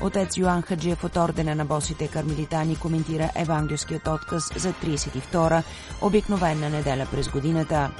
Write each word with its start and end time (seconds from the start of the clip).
Отец 0.00 0.36
Йоан 0.36 0.62
Хаджиев 0.62 1.04
от 1.04 1.16
ордена 1.16 1.54
на 1.54 1.64
босите 1.64 2.08
кармелитани 2.08 2.76
коментира 2.76 3.30
евангелският 3.36 4.06
отказ 4.06 4.50
за 4.56 4.72
32-а, 4.72 5.62
обикновена 6.02 6.70
неделя 6.70 7.06
през 7.10 7.28
годината. 7.28 7.90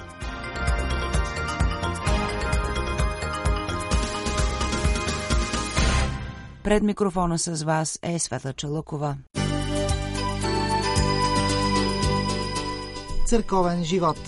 Пред 6.64 6.82
микрофона 6.82 7.38
с 7.38 7.62
вас 7.62 7.98
е 8.02 8.18
Света 8.18 8.52
Чалъкова. 8.52 9.16
Църковен 13.26 13.84
живот 13.84 14.18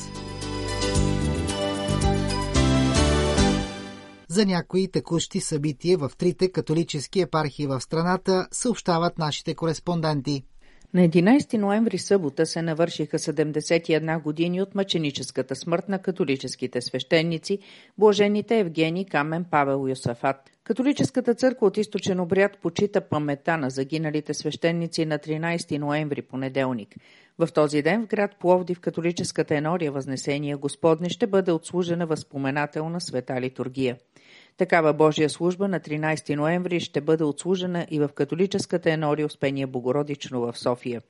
За 4.40 4.46
някои 4.46 4.88
текущи 4.88 5.40
събития 5.40 5.98
в 5.98 6.10
трите 6.18 6.52
католически 6.52 7.20
епархии 7.20 7.66
в 7.66 7.80
страната 7.80 8.48
съобщават 8.52 9.18
нашите 9.18 9.54
кореспонденти. 9.54 10.42
На 10.94 11.00
11 11.00 11.56
ноември 11.56 11.98
събота 11.98 12.46
се 12.46 12.62
навършиха 12.62 13.18
71 13.18 14.22
години 14.22 14.62
от 14.62 14.74
мъченическата 14.74 15.56
смърт 15.56 15.88
на 15.88 15.98
католическите 15.98 16.80
свещеници, 16.80 17.58
блажените 17.98 18.58
Евгений 18.58 19.04
Камен 19.04 19.44
Павел 19.50 19.88
Йосафат. 19.88 20.36
Католическата 20.64 21.34
църква 21.34 21.66
от 21.66 21.76
източен 21.76 22.20
обряд 22.20 22.58
почита 22.58 23.00
памета 23.00 23.56
на 23.56 23.70
загиналите 23.70 24.34
свещеници 24.34 25.06
на 25.06 25.18
13 25.18 25.78
ноември 25.78 26.22
понеделник. 26.22 26.96
В 27.38 27.48
този 27.54 27.82
ден 27.82 28.02
в 28.02 28.06
град 28.06 28.30
Пловдив 28.40 28.80
католическата 28.80 29.56
енория 29.56 29.92
Възнесение 29.92 30.54
Господне 30.54 31.08
ще 31.08 31.26
бъде 31.26 31.52
отслужена 31.52 32.06
възпоменателна 32.06 33.00
света 33.00 33.40
литургия. 33.40 33.96
Такава 34.60 34.92
Божия 34.92 35.30
служба 35.30 35.68
на 35.68 35.80
13 35.80 36.36
ноември 36.36 36.80
ще 36.80 37.00
бъде 37.00 37.24
отслужена 37.24 37.86
и 37.90 37.98
в 37.98 38.08
католическата 38.08 38.90
енория 38.90 39.26
Успение 39.26 39.66
Богородично 39.66 40.40
в 40.40 40.58
София. 40.58 41.02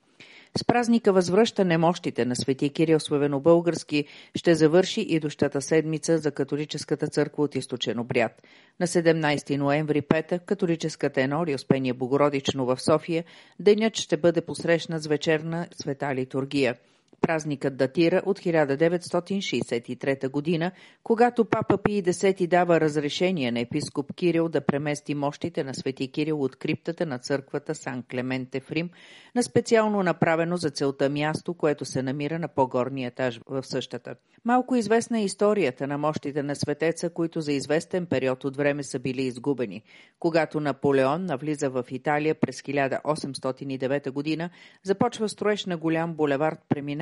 С 0.59 0.65
празника 0.65 1.13
възвръщане 1.13 1.79
мощите 1.79 2.25
на 2.25 2.37
свети 2.37 2.71
Кирил 2.71 2.99
Славено-Български 2.99 4.05
ще 4.35 4.55
завърши 4.55 5.01
и 5.01 5.21
дощата 5.21 5.63
седмица 5.63 6.19
за 6.19 6.31
католическата 6.31 7.07
църква 7.07 7.45
от 7.45 7.55
източен 7.55 7.99
обряд. 7.99 8.43
На 8.81 8.87
17 8.87 9.57
ноември 9.57 10.03
петък 10.03 10.45
католическата 10.45 11.21
енория 11.23 11.55
Успение 11.55 11.93
Богородично 11.93 12.67
в 12.67 12.81
София 12.81 13.25
денят 13.61 13.97
ще 13.97 14.17
бъде 14.17 14.41
посрещнат 14.41 15.03
с 15.03 15.07
вечерна 15.07 15.67
света 15.73 16.15
литургия– 16.15 16.77
Празникът 17.21 17.77
датира 17.77 18.23
от 18.27 18.39
1963 18.39 20.31
година, 20.31 20.73
когато 21.03 21.45
папа 21.45 21.79
Пий 21.83 22.03
X 22.03 22.47
дава 22.47 22.81
разрешение 22.81 23.53
на 23.53 23.61
епископ 23.61 24.15
Кирил 24.15 24.49
да 24.49 24.61
премести 24.61 25.15
мощите 25.15 25.65
на 25.65 25.75
свети 25.75 26.13
Кирил 26.13 26.43
от 26.43 26.57
криптата 26.57 27.07
на 27.07 27.19
църквата 27.19 27.75
Сан 27.75 28.05
Клементе 28.11 28.61
в 28.61 28.71
Рим 28.71 28.91
на 29.35 29.43
специално 29.43 30.03
направено 30.03 30.57
за 30.57 30.71
целта 30.71 31.11
място, 31.11 31.55
което 31.55 31.85
се 31.85 32.03
намира 32.03 32.39
на 32.39 32.49
по-горния 32.49 33.09
етаж 33.09 33.41
в 33.47 33.63
същата. 33.67 34.15
Малко 34.45 34.77
известна 34.77 35.21
е 35.21 35.25
историята 35.25 35.87
на 35.87 35.99
мощите 35.99 36.43
на 36.43 36.57
светеца, 36.57 37.11
които 37.11 37.41
за 37.41 37.53
известен 37.53 38.07
период 38.07 38.45
от 38.45 38.57
време 38.57 38.83
са 38.83 38.99
били 38.99 39.23
изгубени. 39.23 39.83
Когато 40.19 40.61
Наполеон 40.61 41.25
навлиза 41.25 41.71
в 41.71 41.85
Италия 41.91 42.35
през 42.35 42.61
1809 42.63 44.11
година, 44.11 44.51
започва 44.83 45.29
строеж 45.29 45.67
на 45.67 45.77
голям 45.77 46.15
булевард, 46.15 46.59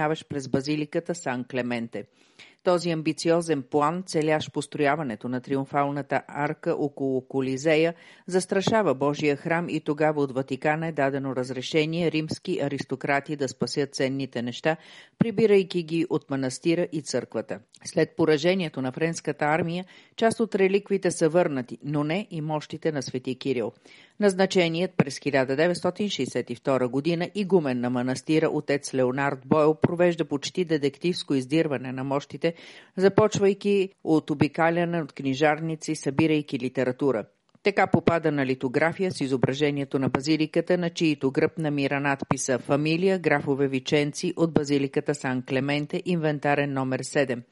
преминаващ 0.09 0.29
през 0.29 0.49
базиликата 0.49 1.15
Сан 1.15 1.45
Клементе. 1.45 2.05
Този 2.69 2.91
амбициозен 2.91 3.62
план, 3.62 4.03
целящ 4.06 4.53
построяването 4.53 5.29
на 5.29 5.41
триумфалната 5.41 6.23
арка 6.29 6.75
около 6.79 7.29
Колизея, 7.29 7.95
застрашава 8.27 8.95
Божия 8.95 9.37
храм 9.37 9.69
и 9.69 9.81
тогава 9.81 10.23
от 10.23 10.33
Ватикана 10.33 10.87
е 10.87 10.93
дадено 10.93 11.37
разрешение 11.37 12.11
римски 12.11 12.59
аристократи 12.62 13.37
да 13.37 13.49
спасят 13.49 13.95
ценните 13.95 14.43
неща, 14.43 14.77
прибирайки 15.19 15.83
ги 15.83 16.07
от 16.11 16.31
манастира 16.31 16.89
и 16.93 17.03
църквата. 17.03 17.59
След 17.84 18.17
поражението 18.17 18.83
на 18.83 18.93
френската 18.93 19.45
армия, 19.45 19.84
част 20.17 20.41
от 20.41 20.55
реликвите 20.55 21.11
са 21.11 21.28
върнати, 21.28 21.78
но 21.84 22.05
не 22.05 22.27
и 22.31 22.41
мощите 22.41 22.93
на 22.93 23.03
свети 23.03 23.39
Кирил. 23.39 23.73
Назначеният 24.21 24.91
през 24.97 25.19
1962 25.19 26.89
година 26.89 27.31
игумен 27.34 27.81
на 27.81 27.91
манастира 27.91 28.51
отец 28.53 28.95
Леонард 28.95 29.39
Бойл 29.47 29.75
провежда 29.75 30.25
почти 30.25 30.65
детективско 30.65 31.34
издирване 31.34 31.93
на 31.93 32.05
мощите, 32.05 32.55
започвайки 32.97 33.89
от 34.05 34.31
обикаляне 34.31 35.03
от 35.03 35.13
книжарници, 35.13 35.95
събирайки 35.95 36.59
литература. 36.59 37.25
Така 37.63 37.87
попада 37.87 38.33
на 38.33 38.47
литография 38.47 39.13
с 39.13 39.21
изображението 39.21 39.99
на 39.99 40.09
базиликата, 40.09 40.79
на 40.79 40.91
чието 40.91 41.31
гръб 41.31 41.59
намира 41.59 42.01
надписа 42.01 42.59
«Фамилия 42.59 43.19
графове 43.19 43.69
Виченци 43.69 44.33
от 44.37 44.53
базиликата 44.53 45.15
Сан 45.15 45.43
Клементе, 45.49 46.03
инвентарен 46.05 46.73
номер 46.73 47.03
7». 47.03 47.43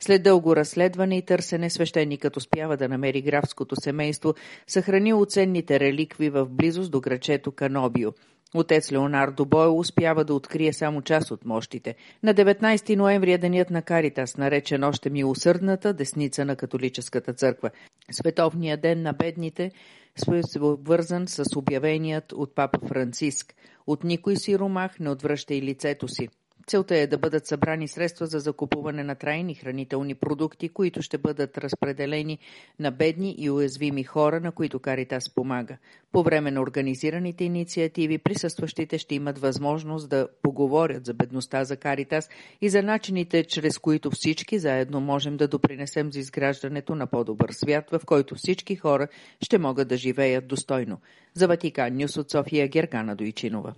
След 0.00 0.22
дълго 0.22 0.56
разследване 0.56 1.18
и 1.18 1.22
търсене, 1.22 1.70
свещеникът 1.70 2.36
успява 2.36 2.76
да 2.76 2.88
намери 2.88 3.22
графското 3.22 3.76
семейство, 3.80 4.34
съхранило 4.66 5.24
ценните 5.26 5.80
реликви 5.80 6.30
в 6.30 6.46
близост 6.46 6.90
до 6.90 7.00
грачето 7.00 7.52
Канобио. 7.52 8.10
Отец 8.56 8.92
Леонардо 8.92 9.44
Бойл 9.44 9.78
успява 9.78 10.24
да 10.24 10.34
открие 10.34 10.72
само 10.72 11.02
част 11.02 11.30
от 11.30 11.44
мощите. 11.44 11.94
На 12.22 12.34
19 12.34 12.96
ноември 12.96 13.32
е 13.32 13.38
денят 13.38 13.70
на 13.70 13.82
Каритас, 13.82 14.36
наречен 14.36 14.84
още 14.84 15.10
милосърдната 15.10 15.92
десница 15.92 16.44
на 16.44 16.56
католическата 16.56 17.32
църква. 17.32 17.70
Световният 18.10 18.80
ден 18.80 19.02
на 19.02 19.12
бедните 19.12 19.64
е 19.64 20.40
вързан 20.60 21.28
с 21.28 21.44
обявеният 21.56 22.32
от 22.32 22.54
папа 22.54 22.78
Франциск. 22.88 23.54
От 23.86 24.04
никой 24.04 24.36
си 24.36 24.58
ромах 24.58 25.00
не 25.00 25.10
отвръща 25.10 25.54
и 25.54 25.62
лицето 25.62 26.08
си. 26.08 26.28
Целта 26.66 26.96
е 26.96 27.06
да 27.06 27.18
бъдат 27.18 27.46
събрани 27.46 27.88
средства 27.88 28.26
за 28.26 28.38
закупуване 28.38 29.04
на 29.04 29.14
трайни 29.14 29.54
хранителни 29.54 30.14
продукти, 30.14 30.68
които 30.68 31.02
ще 31.02 31.18
бъдат 31.18 31.58
разпределени 31.58 32.38
на 32.78 32.90
бедни 32.90 33.34
и 33.38 33.50
уязвими 33.50 34.04
хора, 34.04 34.40
на 34.40 34.52
които 34.52 34.80
Каритас 34.80 35.34
помага. 35.34 35.76
По 36.12 36.22
време 36.22 36.50
на 36.50 36.60
организираните 36.60 37.44
инициативи 37.44 38.18
присъстващите 38.18 38.98
ще 38.98 39.14
имат 39.14 39.38
възможност 39.38 40.08
да 40.08 40.28
поговорят 40.42 41.04
за 41.06 41.14
бедността 41.14 41.64
за 41.64 41.76
Каритас 41.76 42.28
и 42.60 42.68
за 42.68 42.82
начините, 42.82 43.44
чрез 43.44 43.78
които 43.78 44.10
всички 44.10 44.58
заедно 44.58 45.00
можем 45.00 45.36
да 45.36 45.48
допринесем 45.48 46.12
за 46.12 46.18
изграждането 46.18 46.94
на 46.94 47.06
по-добър 47.06 47.50
свят, 47.52 47.90
в 47.90 48.00
който 48.06 48.34
всички 48.34 48.76
хора 48.76 49.08
ще 49.42 49.58
могат 49.58 49.88
да 49.88 49.96
живеят 49.96 50.46
достойно. 50.46 51.00
За 51.34 51.48
Ватикан 51.48 51.96
Нюс 51.96 52.16
от 52.16 52.30
София 52.30 52.68
Гергана 52.68 53.16
Дойчинова. 53.16 53.74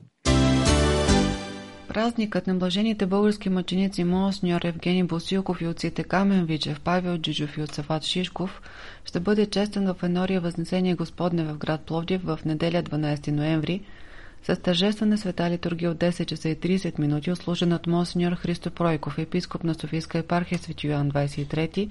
Празникът 1.88 2.47
на 2.47 2.54
блажените 2.54 3.06
български 3.06 3.50
мъченици 3.50 4.04
Монсньор 4.04 4.60
Евгений 4.65 5.03
Босилков 5.03 5.60
и 5.60 5.66
отците 5.66 6.04
Камен 6.04 6.44
Вичев, 6.44 6.81
Павел 6.81 7.19
Джиджов 7.19 7.56
и 7.59 7.62
Отсафат 7.62 8.03
Шишков 8.03 8.62
ще 9.04 9.21
бъде 9.21 9.47
честен 9.47 9.94
в 9.94 10.03
Енория 10.03 10.41
Възнесение 10.41 10.94
Господне 10.94 11.44
в 11.44 11.59
град 11.59 11.81
Пловдив 11.81 12.22
в 12.25 12.38
неделя 12.44 12.82
12 12.82 13.31
ноември– 13.31 13.81
с 14.43 14.56
тържествена 14.56 15.19
света 15.19 15.50
литургия 15.50 15.90
от 15.90 15.99
10 15.99 16.25
часа 16.25 16.49
и 16.49 16.56
30 16.56 16.99
минути, 16.99 17.31
ослужен 17.31 17.73
от 17.73 17.87
монсеньор 17.87 18.32
Христо 18.32 18.70
Пройков, 18.70 19.19
епископ 19.19 19.64
на 19.64 19.75
Софийска 19.75 20.19
епархия 20.19 20.58
Свети 20.58 20.87
Йоан 20.87 21.11
23, 21.11 21.90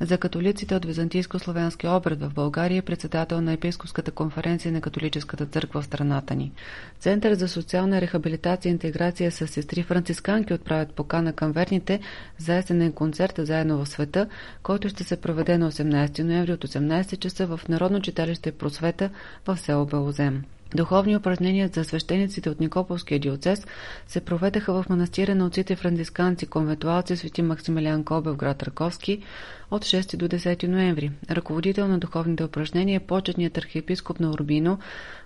за 0.00 0.18
католиците 0.18 0.74
от 0.74 0.86
Византийско-славянски 0.86 1.96
обред 1.96 2.20
в 2.20 2.30
България, 2.34 2.82
председател 2.82 3.40
на 3.40 3.52
Епископската 3.52 4.10
конференция 4.10 4.72
на 4.72 4.80
католическата 4.80 5.46
църква 5.46 5.82
в 5.82 5.84
страната 5.84 6.34
ни. 6.34 6.52
Център 7.00 7.34
за 7.34 7.48
социална 7.48 8.00
рехабилитация 8.00 8.70
и 8.70 8.72
интеграция 8.72 9.32
с 9.32 9.46
сестри 9.46 9.82
францисканки 9.82 10.54
отправят 10.54 10.94
покана 10.94 11.32
към 11.32 11.52
верните 11.52 12.00
за 12.38 12.54
есенен 12.54 12.92
концерт 12.92 13.34
заедно 13.38 13.84
в 13.84 13.88
света, 13.88 14.28
който 14.62 14.88
ще 14.88 15.04
се 15.04 15.20
проведе 15.20 15.58
на 15.58 15.72
18 15.72 16.22
ноември 16.22 16.52
от 16.52 16.64
18 16.64 17.18
часа 17.18 17.46
в 17.46 17.60
Народно 17.68 18.00
читалище 18.00 18.52
Просвета 18.52 19.10
в 19.46 19.56
село 19.56 19.86
Белозем. 19.86 20.44
Духовни 20.74 21.16
упражнения 21.16 21.70
за 21.72 21.84
свещениците 21.84 22.50
от 22.50 22.60
Никополския 22.60 23.18
диоцес 23.18 23.66
се 24.08 24.20
проведаха 24.20 24.72
в 24.72 24.88
манастира 24.88 25.34
на 25.34 25.46
отците 25.46 25.76
францисканци 25.76 26.46
конвентуалци 26.46 27.16
свети 27.16 27.42
Максимилиан 27.42 28.04
Кобе 28.04 28.30
в 28.30 28.36
град 28.36 28.62
Раковски 28.62 29.22
от 29.74 29.84
6 29.84 30.16
до 30.16 30.28
10 30.28 30.66
ноември. 30.66 31.10
Ръководител 31.30 31.88
на 31.88 31.98
духовните 31.98 32.44
упражнения 32.44 32.96
е 32.96 33.00
почетният 33.00 33.58
архиепископ 33.58 34.20
на 34.20 34.30
Урбино, 34.30 34.78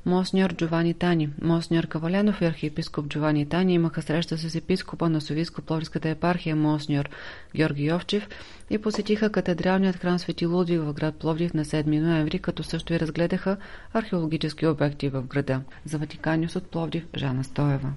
Мосньор 0.06 0.55
Джовани 0.55 0.95
Тани. 0.95 1.31
Мосньор 1.43 1.87
Каваленов 1.87 2.41
и 2.41 2.45
архиепископ 2.45 3.09
Джовани 3.09 3.47
Тани 3.47 3.75
имаха 3.75 4.03
среща 4.03 4.39
с 4.39 4.55
епископа 4.55 5.09
на 5.09 5.21
Совиско-Пловската 5.21 6.09
епархия 6.09 6.56
Мосньор 6.56 7.09
Георги 7.56 7.85
Йовчев 7.85 8.29
и 8.71 8.79
посетиха 8.79 9.33
катедралният 9.33 9.97
храм 9.97 10.19
Свети 10.19 10.47
Лудвиг 10.47 10.81
в 10.81 10.93
град 10.93 11.15
Пловдив 11.15 11.55
на 11.55 11.65
7 11.65 12.00
ноември, 12.00 12.39
като 12.39 12.62
също 12.62 12.93
и 12.93 13.00
разгледаха 13.00 13.56
археологически 13.93 14.67
обекти 14.67 15.09
в 15.09 15.23
града. 15.23 15.61
За 15.85 15.99
Ватиканиус 15.99 16.56
от 16.56 16.71
Пловдив 16.71 17.05
Жана 17.17 17.45
Стоева. 17.45 17.93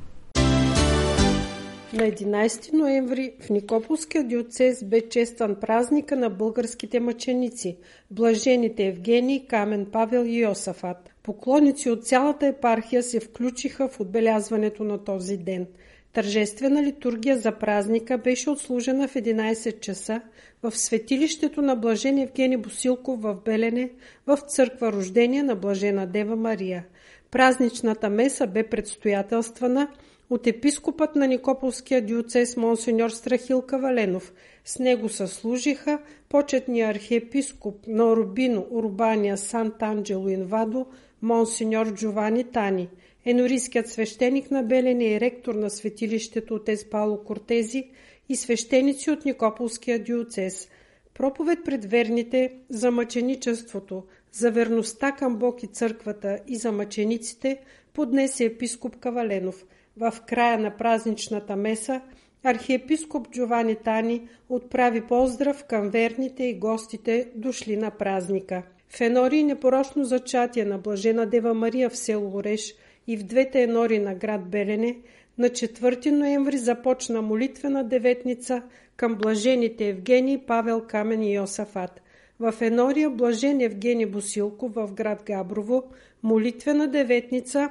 На 1.93 2.03
11 2.03 2.73
ноември 2.73 3.33
в 3.39 3.49
Никополския 3.49 4.23
диоцез 4.23 4.83
бе 4.83 5.09
честван 5.09 5.55
празника 5.55 6.15
на 6.15 6.29
българските 6.29 6.99
мъченици, 6.99 7.77
блажените 8.11 8.85
Евгений, 8.85 9.47
Камен 9.47 9.85
Павел 9.91 10.25
и 10.25 10.39
Йосафат. 10.39 11.09
Поклонници 11.23 11.89
от 11.89 12.05
цялата 12.05 12.47
епархия 12.47 13.03
се 13.03 13.19
включиха 13.19 13.87
в 13.87 13.99
отбелязването 13.99 14.83
на 14.83 15.03
този 15.03 15.37
ден. 15.37 15.65
Тържествена 16.13 16.83
литургия 16.83 17.37
за 17.37 17.51
празника 17.51 18.17
беше 18.17 18.49
отслужена 18.49 19.07
в 19.07 19.15
11 19.15 19.79
часа 19.79 20.21
в 20.63 20.77
светилището 20.77 21.61
на 21.61 21.75
Блажен 21.75 22.17
Евгений 22.17 22.57
Босилков 22.57 23.21
в 23.21 23.37
Белене, 23.45 23.89
в 24.27 24.37
църква 24.37 24.91
Рождение 24.91 25.43
на 25.43 25.55
Блажена 25.55 26.07
Дева 26.07 26.35
Мария. 26.35 26.85
Празничната 27.31 28.09
меса 28.09 28.47
бе 28.47 28.63
предстоятелствана– 28.63 29.87
от 30.31 30.47
епископът 30.47 31.15
на 31.15 31.27
Никополския 31.27 32.01
диоцес 32.01 32.57
монсеньор 32.57 33.09
Страхил 33.09 33.61
Каваленов. 33.61 34.33
С 34.65 34.79
него 34.79 35.09
съслужиха 35.09 35.99
почетния 36.29 36.89
архиепископ 36.89 37.87
на 37.87 38.05
Орбино 38.05 38.67
Урбания 38.69 39.37
Сант-Анджело 39.37 40.29
Инвадо 40.29 40.85
монсеньор 41.21 41.93
Джовани 41.93 42.43
Тани, 42.43 42.89
енорийският 43.25 43.89
свещеник 43.89 44.51
на 44.51 44.63
Белене 44.63 45.05
и 45.05 45.19
ректор 45.19 45.55
на 45.55 45.69
светилището 45.69 46.55
отец 46.55 46.85
Пало 46.85 47.23
Кортези 47.23 47.89
и 48.29 48.35
свещеници 48.35 49.11
от 49.11 49.25
Никополския 49.25 50.03
диоцес. 50.03 50.69
Проповед 51.13 51.59
пред 51.65 51.85
верните 51.85 52.53
за 52.69 52.91
мъченичеството, 52.91 54.03
за 54.31 54.51
верността 54.51 55.11
към 55.11 55.37
Бог 55.37 55.63
и 55.63 55.67
църквата 55.67 56.39
и 56.47 56.55
за 56.55 56.71
мъчениците 56.71 57.57
поднесе 57.93 58.45
епископ 58.45 58.95
Каваленов– 58.95 59.65
в 59.97 60.13
края 60.25 60.59
на 60.59 60.77
празничната 60.77 61.55
меса 61.55 62.01
архиепископ 62.43 63.31
Джовани 63.31 63.75
Тани 63.75 64.27
отправи 64.49 65.01
поздрав 65.01 65.63
към 65.63 65.89
верните 65.89 66.43
и 66.43 66.59
гостите 66.59 67.29
дошли 67.35 67.77
на 67.77 67.91
празника. 67.91 68.63
В 68.89 69.01
енори 69.01 69.43
непорочно 69.43 70.03
зачатие 70.03 70.65
на 70.65 70.77
Блажена 70.77 71.25
Дева 71.25 71.53
Мария 71.53 71.89
в 71.89 71.97
село 71.97 72.37
Ореш 72.37 72.75
и 73.07 73.17
в 73.17 73.23
двете 73.23 73.63
енори 73.63 73.99
на 73.99 74.15
град 74.15 74.49
Белене 74.49 74.97
на 75.37 75.49
4 75.49 76.11
ноември 76.11 76.57
започна 76.57 77.21
молитвена 77.21 77.83
деветница 77.83 78.61
към 78.95 79.15
блажените 79.15 79.87
Евгений, 79.87 80.37
Павел 80.37 80.81
Камен 80.87 81.23
и 81.23 81.33
Йосафат. 81.33 82.01
В 82.39 82.53
енория 82.61 83.09
Блажен 83.09 83.61
Евгений 83.61 84.05
Босилко 84.05 84.67
в 84.67 84.93
град 84.93 85.23
Габрово 85.25 85.83
молитвена 86.23 86.87
деветница 86.87 87.69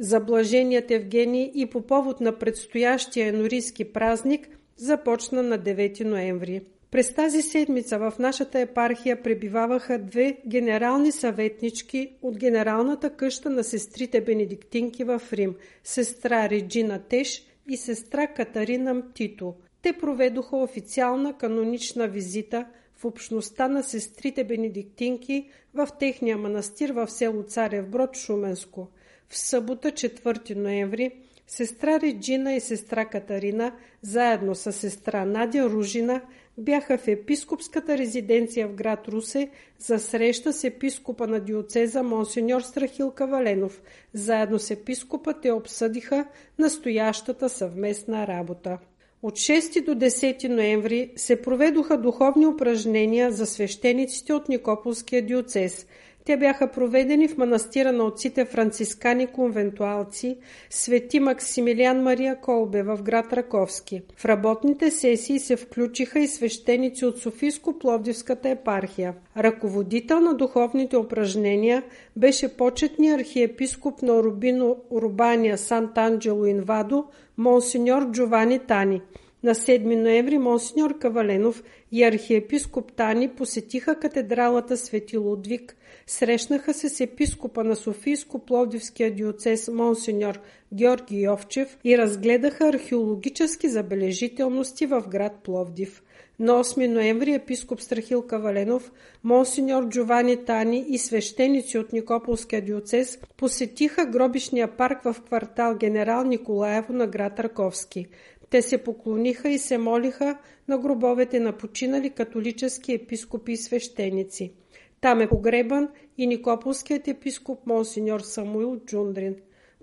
за 0.00 0.20
блаженият 0.20 0.90
Евгений 0.90 1.52
и 1.54 1.66
по 1.66 1.80
повод 1.80 2.20
на 2.20 2.38
предстоящия 2.38 3.28
енорийски 3.28 3.92
празник 3.92 4.48
започна 4.76 5.42
на 5.42 5.58
9 5.58 6.04
ноември. 6.04 6.62
През 6.90 7.14
тази 7.14 7.42
седмица 7.42 7.98
в 7.98 8.12
нашата 8.18 8.60
епархия 8.60 9.22
пребиваваха 9.22 9.98
две 9.98 10.36
генерални 10.46 11.12
съветнички 11.12 12.12
от 12.22 12.38
генералната 12.38 13.10
къща 13.10 13.50
на 13.50 13.64
сестрите 13.64 14.20
Бенедиктинки 14.20 15.04
в 15.04 15.22
Рим– 15.32 15.54
сестра 15.84 16.48
Реджина 16.48 16.98
Теш 16.98 17.44
и 17.68 17.76
сестра 17.76 18.26
Катарина 18.26 18.94
Мтито. 18.94 19.54
Те 19.82 19.92
проведоха 19.92 20.56
официална 20.56 21.38
канонична 21.38 22.08
визита 22.08 22.66
в 22.96 23.04
общността 23.04 23.68
на 23.68 23.82
сестрите 23.82 24.44
Бенедиктинки 24.44 25.48
в 25.74 25.88
техния 25.98 26.36
манастир 26.36 26.90
в 26.90 27.08
село 27.08 27.42
Царев 27.42 27.88
Брод, 27.88 28.16
Шуменско– 28.16 28.88
в 29.30 29.38
събота 29.38 29.90
4 29.90 30.54
ноември 30.54 31.10
сестра 31.46 32.00
Реджина 32.00 32.54
и 32.54 32.60
сестра 32.60 33.04
Катарина, 33.04 33.72
заедно 34.02 34.54
с 34.54 34.72
сестра 34.72 35.24
Надя 35.24 35.70
Ружина, 35.70 36.20
бяха 36.58 36.98
в 36.98 37.08
епископската 37.08 37.98
резиденция 37.98 38.68
в 38.68 38.74
град 38.74 39.08
Русе 39.08 39.50
за 39.78 39.98
среща 39.98 40.52
с 40.52 40.64
епископа 40.64 41.26
на 41.26 41.40
диоцеза 41.40 42.02
Монсеньор 42.02 42.60
Страхил 42.60 43.10
Каваленов. 43.10 43.82
Заедно 44.14 44.58
с 44.58 44.70
епископа 44.70 45.34
те 45.40 45.52
обсъдиха 45.52 46.24
настоящата 46.58 47.48
съвместна 47.48 48.26
работа. 48.26 48.78
От 49.22 49.34
6 49.34 49.84
до 49.84 49.94
10 49.94 50.48
ноември 50.48 51.12
се 51.16 51.42
проведоха 51.42 51.98
духовни 51.98 52.46
упражнения 52.46 53.32
за 53.32 53.46
свещениците 53.46 54.32
от 54.32 54.48
Никополския 54.48 55.26
диоцез– 55.26 55.86
те 56.30 56.36
бяха 56.36 56.66
проведени 56.66 57.28
в 57.28 57.38
манастира 57.38 57.92
на 57.92 58.04
отците 58.04 58.44
францискани 58.44 59.26
конвентуалци 59.26 60.38
Свети 60.70 61.20
Максимилиан 61.20 62.02
Мария 62.02 62.40
Колбе 62.40 62.82
в 62.82 62.98
град 63.02 63.32
Раковски. 63.32 64.02
В 64.16 64.24
работните 64.24 64.90
сесии 64.90 65.38
се 65.38 65.56
включиха 65.56 66.18
и 66.20 66.26
свещеници 66.26 67.04
от 67.06 67.18
Софийско-Пловдивската 67.18 68.50
епархия. 68.50 69.14
Ръководител 69.36 70.20
на 70.20 70.34
духовните 70.34 70.96
упражнения 70.96 71.82
беше 72.16 72.56
почетният 72.56 73.20
архиепископ 73.20 74.02
на 74.02 74.22
Рубино 74.22 74.76
Урбания 74.90 75.58
Сант-Анджело 75.58 76.46
Инвадо, 76.46 77.04
монсеньор 77.36 78.10
Джовани 78.10 78.58
Тани. 78.58 79.02
На 79.42 79.54
7 79.54 80.02
ноември 80.02 80.38
монсеньор 80.38 80.98
Каваленов 80.98 81.62
и 81.92 82.04
архиепископ 82.04 82.92
Тани 82.92 83.28
посетиха 83.28 83.94
катедралата 83.94 84.76
Свети 84.76 85.16
Лудвиг, 85.16 85.76
срещнаха 86.10 86.74
се 86.74 86.88
с 86.88 87.00
епископа 87.00 87.64
на 87.64 87.76
Софийско-Пловдивския 87.76 89.14
диоцес 89.14 89.68
монсеньор 89.68 90.40
Георги 90.74 91.16
Йовчев 91.20 91.78
и 91.84 91.98
разгледаха 91.98 92.68
археологически 92.68 93.68
забележителности 93.68 94.86
в 94.86 95.04
град 95.08 95.32
Пловдив. 95.44 96.02
На 96.38 96.52
8 96.52 96.86
ноември 96.88 97.34
епископ 97.34 97.80
Страхил 97.80 98.22
Каваленов, 98.22 98.92
монсеньор 99.24 99.88
Джовани 99.88 100.44
Тани 100.44 100.84
и 100.88 100.98
свещеници 100.98 101.78
от 101.78 101.92
Никополския 101.92 102.60
диоцес 102.60 103.18
посетиха 103.36 104.06
гробишния 104.06 104.76
парк 104.76 105.02
в 105.04 105.16
квартал 105.26 105.74
Генерал 105.74 106.24
Николаево 106.24 106.92
на 106.92 107.06
град 107.06 107.40
Раковски. 107.40 108.06
Те 108.50 108.62
се 108.62 108.78
поклониха 108.78 109.48
и 109.48 109.58
се 109.58 109.78
молиха 109.78 110.38
на 110.68 110.78
гробовете 110.78 111.40
на 111.40 111.52
починали 111.52 112.10
католически 112.10 112.92
епископи 112.92 113.52
и 113.52 113.56
свещеници. 113.56 114.52
Там 115.00 115.20
е 115.20 115.28
погребан 115.28 115.88
и 116.18 116.26
Никополският 116.26 117.08
епископ 117.08 117.66
Монсеньор 117.66 118.20
Самуил 118.20 118.76
Джундрин. 118.86 119.36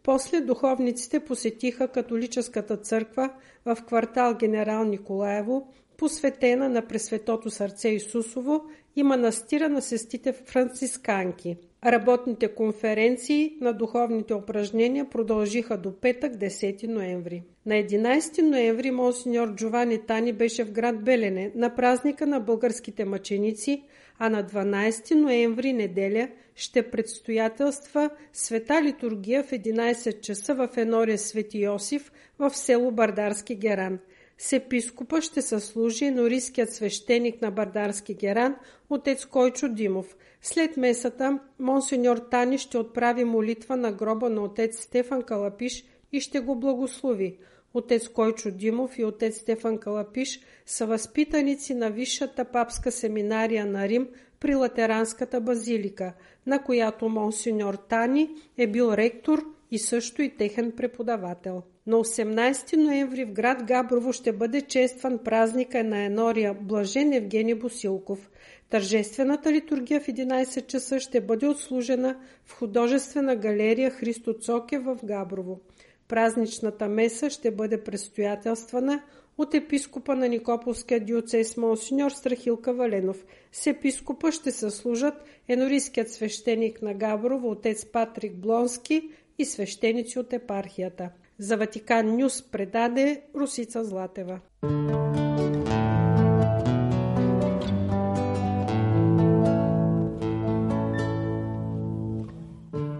После 0.04 0.42
духовниците 0.42 1.20
посетиха 1.20 1.88
католическата 1.88 2.78
църква 2.78 3.30
в 3.66 3.78
квартал 3.88 4.34
Генерал 4.34 4.84
Николаево, 4.84 5.68
посветена 5.98 6.70
на 6.70 6.88
Пресветото 6.88 7.50
сърце 7.50 7.90
Исусово 7.90 8.62
и 8.96 9.04
манастира 9.04 9.70
на 9.70 9.82
сестите 9.82 10.34
францисканки. 10.34 11.58
Работните 11.86 12.48
конференции 12.48 13.58
на 13.62 13.74
духовните 13.74 14.34
упражнения 14.34 15.10
продължиха 15.10 15.78
до 15.78 16.00
петък 16.00 16.34
10 16.34 16.88
ноември. 16.88 17.44
На 17.66 17.74
11 17.74 18.42
ноември 18.42 18.92
монсеньор 18.92 19.56
Джовани 19.56 20.02
Тани 20.02 20.34
беше 20.34 20.64
в 20.64 20.72
град 20.72 21.04
Белене 21.04 21.52
на 21.56 21.76
празника 21.76 22.28
на 22.28 22.40
българските 22.40 23.06
мъченици, 23.06 23.84
а 24.20 24.30
на 24.30 24.44
12 24.44 25.16
ноември 25.16 25.74
неделя 25.74 26.30
ще 26.56 26.90
предстоятелства 26.92 28.10
света 28.34 28.82
литургия 28.84 29.44
в 29.44 29.52
11 29.52 30.22
часа 30.22 30.56
в 30.56 30.70
Енория 30.78 31.18
Свети 31.18 31.60
Йосиф 31.60 32.12
в 32.40 32.50
село 32.50 32.92
Бардарски 32.92 33.56
Геран. 33.56 34.00
С 34.38 34.54
епископа 34.54 35.22
ще 35.22 35.42
съслужи 35.42 36.12
норийският 36.12 36.74
свещеник 36.74 37.42
на 37.42 37.52
Бардарски 37.52 38.14
Геран, 38.14 38.56
отец 38.90 39.26
Койчо 39.26 39.68
Димов. 39.70 40.16
След 40.42 40.78
месата, 40.78 41.40
монсеньор 41.60 42.18
Тани 42.18 42.58
ще 42.58 42.78
отправи 42.78 43.24
молитва 43.26 43.78
на 43.78 43.92
гроба 43.92 44.30
на 44.30 44.44
отец 44.44 44.80
Стефан 44.82 45.24
Калапиш 45.24 45.84
и 46.12 46.22
ще 46.22 46.40
го 46.40 46.56
благослови. 46.56 47.38
Отец 47.78 48.10
Койчо 48.10 48.52
Димов 48.52 49.00
и 49.00 49.06
отец 49.06 49.38
Стефан 49.38 49.78
Калапиш 49.78 50.40
са 50.66 50.86
възпитаници 50.86 51.74
на 51.74 51.90
Висшата 51.90 52.46
папска 52.46 52.92
семинария 52.92 53.66
на 53.66 53.90
Рим 53.90 54.08
при 54.40 54.56
Латеранската 54.56 55.42
базилика, 55.42 56.14
на 56.46 56.64
която 56.64 57.10
монсеньор 57.10 57.74
Тани 57.74 58.30
е 58.58 58.68
бил 58.68 58.94
ректор 58.94 59.46
и 59.72 59.80
също 59.80 60.22
и 60.22 60.38
техен 60.38 60.72
преподавател. 60.72 61.62
На 61.88 61.98
18 61.98 62.76
ноември 62.76 63.26
в 63.26 63.32
град 63.32 63.64
Габрово 63.64 64.14
ще 64.14 64.32
бъде 64.32 64.62
честван 64.62 65.20
празника 65.24 65.84
на 65.84 66.00
енория 66.04 66.54
Блажен 66.54 67.14
Евгений 67.14 67.56
Босилков. 67.56 68.30
Тържествената 68.70 69.52
литургия 69.52 70.02
в 70.02 70.08
11 70.08 70.68
часа 70.68 71.00
ще 71.00 71.22
бъде 71.22 71.48
отслужена 71.48 72.18
в 72.46 72.54
художествена 72.54 73.36
галерия 73.36 73.92
Христо 73.92 74.34
Цоке 74.34 74.80
в 74.80 74.98
Габрово. 75.04 75.60
Празничната 76.08 76.88
меса 76.88 77.30
ще 77.30 77.52
бъде 77.52 77.84
предстоятелствана 77.84 79.02
от 79.38 79.54
епископа 79.54 80.16
на 80.16 80.28
Никополския 80.28 81.00
диоцес 81.00 81.58
Монсеньор 81.58 82.12
Страхилка 82.12 82.74
Валенов. 82.74 83.26
С 83.52 83.68
епископа 83.68 84.32
ще 84.32 84.52
се 84.52 84.70
служат 84.70 85.14
енорийският 85.48 86.12
свещеник 86.12 86.82
на 86.82 86.94
Габрово 86.94 87.52
отец 87.52 87.86
Патрик 87.86 88.36
Блонски 88.36 89.10
и 89.38 89.46
свещеници 89.46 90.20
от 90.20 90.34
епархията. 90.34 91.10
За 91.40 91.58
Ватикан 91.58 92.18
Нюс 92.18 92.42
предаде 92.52 93.22
Русица 93.36 93.84
Златева. 93.84 94.40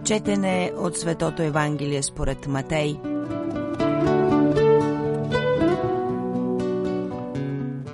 Четене 0.08 0.72
от 0.76 0.96
Светото 0.96 1.42
Евангелие 1.42 2.02
според 2.02 2.46
Матей. 2.46 2.94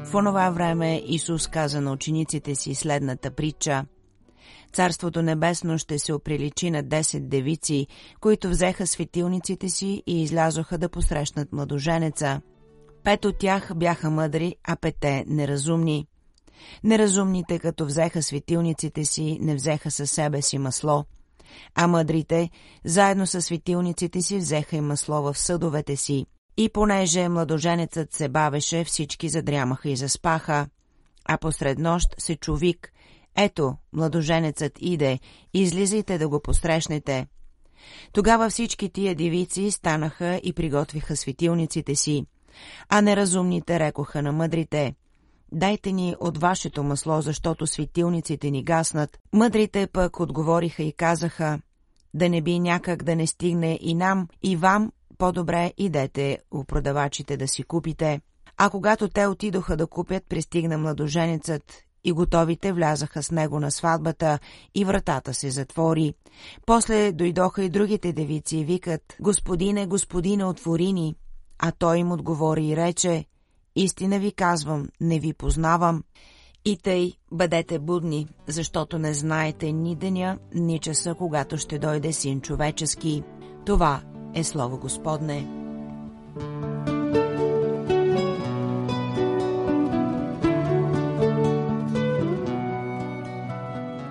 В 0.04 0.14
онова 0.14 0.50
време 0.50 1.02
Исус 1.06 1.47
каза 1.47 1.80
на 1.80 1.92
учениците 1.92 2.54
си 2.54 2.75
следната 2.75 3.30
притча. 3.30 3.85
Царството 4.73 5.23
небесно 5.23 5.78
ще 5.78 5.99
се 5.99 6.12
оприличи 6.12 6.71
на 6.71 6.85
10 6.85 7.21
девици, 7.21 7.87
които 8.21 8.49
взеха 8.49 8.87
светилниците 8.87 9.68
си 9.68 10.02
и 10.06 10.23
излязоха 10.23 10.78
да 10.78 10.88
посрещнат 10.88 11.52
младоженеца. 11.52 12.40
Пет 13.04 13.25
от 13.25 13.38
тях 13.38 13.73
бяха 13.76 14.11
мъдри, 14.11 14.56
а 14.64 14.76
пете 14.76 15.25
неразумни. 15.28 16.06
Неразумните, 16.85 17.59
като 17.59 17.87
взеха 17.87 18.23
светилниците 18.23 19.04
си, 19.04 19.38
не 19.40 19.54
взеха 19.54 19.90
със 19.90 20.11
себе 20.11 20.42
си 20.42 20.59
масло– 20.59 21.04
а 21.75 21.87
мъдрите, 21.87 22.50
заедно 22.84 23.26
с 23.26 23.42
светилниците 23.42 24.23
си, 24.23 24.38
взеха 24.38 24.76
и 24.76 24.80
масло 24.80 25.23
в 25.23 25.38
съдовете 25.38 25.96
си. 25.96 26.26
И 26.56 26.68
понеже 26.68 27.28
младоженецът 27.28 28.12
се 28.12 28.28
бавеше, 28.28 28.84
всички 28.84 29.28
задрямаха 29.28 29.88
и 29.88 29.96
заспаха. 29.96 30.66
А 31.25 31.38
посред 31.38 31.78
нощ 31.78 32.14
се 32.18 32.37
чу 32.37 32.54
вик. 32.54 32.92
Ето, 33.37 33.76
младоженецът 33.92 34.73
иде, 34.80 35.18
излизайте 35.54 36.18
да 36.18 36.28
го 36.28 36.40
посрещнете. 36.40 37.26
Тогава 38.12 38.50
всички 38.50 38.88
тия 38.88 39.14
девици 39.14 39.70
станаха 39.70 40.40
и 40.42 40.52
приготвиха 40.52 41.16
светилниците 41.16 41.94
си, 41.94 42.26
а 42.88 43.00
неразумните 43.00 43.80
рекоха 43.80 44.23
на 44.23 44.32
мъдрите. 44.32 44.94
Дайте 45.54 45.92
ни 45.92 46.16
от 46.20 46.38
вашето 46.38 46.82
масло, 46.82 47.20
защото 47.20 47.66
светилниците 47.66 48.50
ни 48.50 48.64
гаснат. 48.64 49.18
Мъдрите 49.32 49.87
пък 49.87 50.20
отговориха 50.20 50.82
и 50.82 50.92
казаха, 50.92 51.61
да 52.14 52.28
не 52.28 52.42
би 52.42 52.58
някак 52.58 53.02
да 53.02 53.16
не 53.16 53.26
стигне 53.26 53.78
и 53.82 53.94
нам, 53.94 54.28
и 54.42 54.56
вам, 54.56 54.92
по-добре 55.18 55.73
идете 55.78 56.38
у 56.50 56.64
продавачите 56.64 57.37
да 57.37 57.49
си 57.49 57.62
купите. 57.62 58.20
А 58.56 58.70
когато 58.70 59.08
те 59.08 59.26
отидоха 59.26 59.76
да 59.76 59.87
купят, 59.87 60.25
пристигна 60.28 60.78
младоженецът 60.78 61.62
и 62.04 62.12
готовите 62.12 62.73
влязаха 62.73 63.23
с 63.23 63.30
него 63.30 63.61
на 63.61 63.70
сватбата 63.70 64.38
и 64.75 64.84
вратата 64.84 65.34
се 65.34 65.50
затвори. 65.50 66.14
После 66.66 67.12
дойдоха 67.12 67.64
и 67.64 67.68
другите 67.68 68.12
девици 68.12 68.56
и 68.56 68.64
викат, 68.64 69.02
«Господине, 69.20 69.87
господине, 69.87 70.44
отвори 70.44 70.92
ни!» 70.92 71.14
А 71.58 71.73
той 71.73 71.99
им 71.99 72.12
отговори 72.12 72.66
и 72.66 72.76
рече, 72.76 73.25
Истина 73.76 74.18
ви 74.18 74.32
казвам, 74.32 74.88
не 75.00 75.18
ви 75.18 75.32
познавам. 75.32 76.04
И 76.64 76.76
тъй 76.76 77.12
бъдете 77.32 77.78
будни, 77.78 78.28
защото 78.46 78.98
не 78.98 79.14
знаете 79.14 79.72
ни 79.72 79.96
деня, 79.96 80.38
ни 80.54 80.78
часа, 80.78 81.14
когато 81.14 81.56
ще 81.56 81.78
дойде 81.78 82.12
син 82.12 82.40
човечески. 82.40 83.22
Това 83.66 84.02
е 84.34 84.44
Слово 84.44 84.78
Господне. 84.78 85.46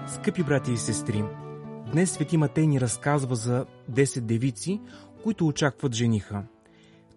Скъпи 0.08 0.44
брати 0.44 0.72
и 0.72 0.78
сестри, 0.78 1.24
днес 1.92 2.12
Свети 2.12 2.38
Матей 2.38 2.68
ни 2.68 2.82
разказва 2.82 3.36
за 3.36 3.66
10 3.92 4.20
девици, 4.20 4.82
които 5.24 5.48
очакват 5.48 5.94
жениха. 5.94 6.44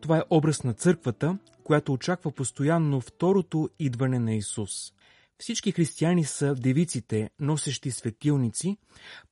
Това 0.07 0.19
е 0.19 0.23
образ 0.31 0.65
на 0.65 0.75
църквата, 0.75 1.39
която 1.65 1.93
очаква 1.93 2.31
постоянно 2.31 3.01
второто 3.01 3.71
идване 3.79 4.19
на 4.19 4.35
Исус. 4.35 4.93
Всички 5.39 5.73
християни 5.73 6.25
са 6.25 6.55
девиците, 6.55 7.31
носещи 7.41 7.91
светилници, 7.91 8.77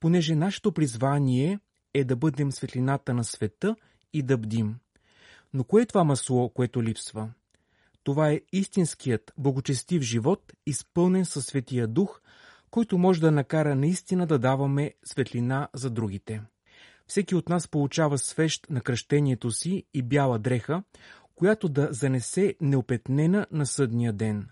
понеже 0.00 0.34
нашето 0.34 0.72
призвание 0.72 1.58
е 1.94 2.04
да 2.04 2.16
бъдем 2.16 2.52
светлината 2.52 3.14
на 3.14 3.24
света 3.24 3.76
и 4.12 4.22
да 4.22 4.38
бдим. 4.38 4.76
Но 5.52 5.64
кое 5.64 5.82
е 5.82 5.86
това 5.86 6.04
масло, 6.04 6.48
което 6.48 6.82
липсва? 6.82 7.30
Това 8.02 8.30
е 8.30 8.40
истинският, 8.52 9.32
благочестив 9.38 10.02
живот, 10.02 10.52
изпълнен 10.66 11.24
със 11.24 11.46
Светия 11.46 11.86
Дух, 11.86 12.20
който 12.70 12.98
може 12.98 13.20
да 13.20 13.30
накара 13.30 13.74
наистина 13.74 14.26
да 14.26 14.38
даваме 14.38 14.94
светлина 15.04 15.68
за 15.74 15.90
другите. 15.90 16.42
Всеки 17.06 17.34
от 17.34 17.48
нас 17.48 17.68
получава 17.68 18.18
свещ 18.18 18.70
на 18.70 18.80
кръщението 18.80 19.50
си 19.50 19.84
и 19.94 20.02
бяла 20.02 20.38
дреха, 20.38 20.82
която 21.34 21.68
да 21.68 21.88
занесе 21.90 22.54
неопетнена 22.60 23.46
на 23.50 23.66
съдния 23.66 24.12
ден. 24.12 24.48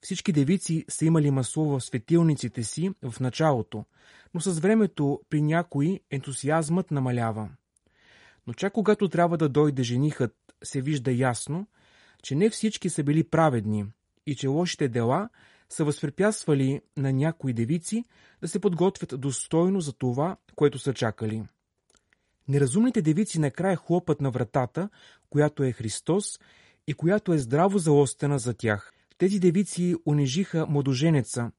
Всички 0.00 0.32
девици 0.32 0.84
са 0.88 1.04
имали 1.04 1.30
масло 1.30 1.64
в 1.64 1.80
светилниците 1.80 2.62
си 2.62 2.90
в 3.02 3.20
началото, 3.20 3.84
но 4.34 4.40
с 4.40 4.60
времето 4.60 5.20
при 5.30 5.42
някои 5.42 6.00
ентусиазмът 6.10 6.90
намалява. 6.90 7.50
Но 8.46 8.52
чак 8.52 8.72
когато 8.72 9.08
трябва 9.08 9.38
да 9.38 9.48
дойде 9.48 9.82
женихът, 9.82 10.36
се 10.64 10.80
вижда 10.80 11.12
ясно, 11.12 11.66
че 12.22 12.34
не 12.34 12.50
всички 12.50 12.90
са 12.90 13.04
били 13.04 13.24
праведни 13.24 13.86
и 14.26 14.36
че 14.36 14.48
лошите 14.48 14.88
дела 14.88 15.28
са 15.68 15.84
възпрепятствали 15.84 16.80
на 16.96 17.12
някои 17.12 17.52
девици 17.52 18.04
да 18.40 18.48
се 18.48 18.60
подготвят 18.60 19.20
достойно 19.20 19.80
за 19.80 19.92
това, 19.92 20.36
което 20.54 20.78
са 20.78 20.94
чакали. 20.94 21.44
Неразумните 22.48 23.02
девици 23.02 23.40
накрая 23.40 23.76
хлопат 23.76 24.20
на 24.20 24.30
вратата, 24.30 24.88
която 25.30 25.62
е 25.62 25.72
Христос 25.72 26.38
и 26.86 26.94
която 26.94 27.32
е 27.32 27.38
здраво 27.38 27.78
заостена 27.78 28.38
за 28.38 28.54
тях. 28.54 28.92
Тези 29.18 29.40
девици 29.40 29.94
унижиха 30.06 30.66
младоженеца, 30.66 31.50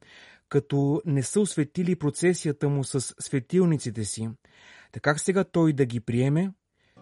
като 0.49 1.01
не 1.05 1.23
са 1.23 1.39
осветили 1.39 1.95
процесията 1.95 2.69
му 2.69 2.83
с 2.83 3.15
светилниците 3.19 4.05
си. 4.05 4.29
Така 4.91 5.17
сега 5.17 5.43
той 5.43 5.73
да 5.73 5.85
ги 5.85 5.99
приеме? 5.99 6.51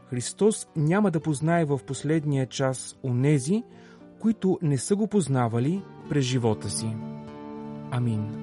Христос 0.09 0.67
няма 0.75 1.11
да 1.11 1.19
познае 1.19 1.65
в 1.65 1.79
последния 1.87 2.47
час 2.47 2.95
онези, 3.03 3.63
които 4.19 4.59
не 4.61 4.77
са 4.77 4.95
го 4.95 5.07
познавали 5.07 5.83
през 6.09 6.25
живота 6.25 6.69
си. 6.69 6.95
Амин. 7.91 8.42